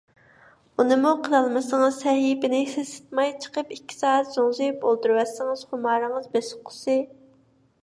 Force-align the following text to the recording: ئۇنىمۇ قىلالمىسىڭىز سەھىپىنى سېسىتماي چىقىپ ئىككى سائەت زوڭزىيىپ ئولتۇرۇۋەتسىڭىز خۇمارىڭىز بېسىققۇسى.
ئۇنىمۇ 0.83 1.11
قىلالمىسىڭىز 1.27 1.99
سەھىپىنى 2.05 2.61
سېسىتماي 2.71 3.35
چىقىپ 3.45 3.77
ئىككى 3.77 3.99
سائەت 3.99 4.33
زوڭزىيىپ 4.39 4.89
ئولتۇرۇۋەتسىڭىز 4.91 5.65
خۇمارىڭىز 5.71 6.29
بېسىققۇسى. 6.35 7.01